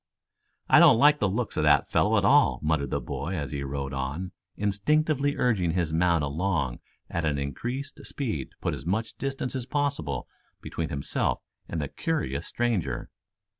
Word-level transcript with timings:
"I 0.67 0.79
don't 0.79 0.97
like 0.97 1.19
the 1.19 1.29
looks 1.29 1.57
of 1.57 1.63
that 1.65 1.91
fellow 1.91 2.17
at 2.17 2.25
all," 2.25 2.59
muttered 2.63 2.89
the 2.89 2.99
boy 2.99 3.35
as 3.35 3.51
he 3.51 3.61
rode 3.63 3.93
on, 3.93 4.31
instinctively 4.57 5.37
urging 5.37 5.73
his 5.73 5.93
mount 5.93 6.23
along 6.23 6.79
at 7.07 7.23
an 7.23 7.37
increased 7.37 8.03
speed 8.07 8.49
to 8.49 8.57
put 8.61 8.73
as 8.73 8.83
much 8.83 9.13
distance 9.19 9.55
as 9.55 9.67
possible 9.67 10.27
between 10.59 10.89
himself 10.89 11.43
and 11.69 11.79
the 11.79 11.87
curious 11.87 12.47
stranger. 12.47 13.11